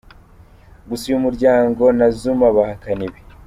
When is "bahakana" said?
2.55-3.01